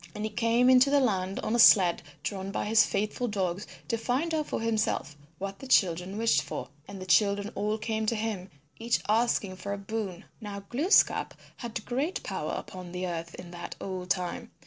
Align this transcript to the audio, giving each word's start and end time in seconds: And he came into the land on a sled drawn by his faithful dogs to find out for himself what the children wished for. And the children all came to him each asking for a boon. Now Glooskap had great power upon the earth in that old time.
And 0.15 0.23
he 0.23 0.31
came 0.31 0.67
into 0.67 0.89
the 0.89 0.99
land 0.99 1.39
on 1.41 1.53
a 1.53 1.59
sled 1.59 2.01
drawn 2.23 2.49
by 2.49 2.65
his 2.65 2.87
faithful 2.87 3.27
dogs 3.27 3.67
to 3.87 3.99
find 3.99 4.33
out 4.33 4.47
for 4.47 4.59
himself 4.59 5.15
what 5.37 5.59
the 5.59 5.67
children 5.67 6.17
wished 6.17 6.41
for. 6.41 6.69
And 6.87 6.99
the 6.99 7.05
children 7.05 7.51
all 7.53 7.77
came 7.77 8.07
to 8.07 8.15
him 8.15 8.49
each 8.79 8.99
asking 9.07 9.57
for 9.57 9.73
a 9.73 9.77
boon. 9.77 10.25
Now 10.41 10.61
Glooskap 10.61 11.35
had 11.57 11.85
great 11.85 12.23
power 12.23 12.53
upon 12.57 12.93
the 12.93 13.05
earth 13.05 13.35
in 13.35 13.51
that 13.51 13.75
old 13.79 14.09
time. 14.09 14.49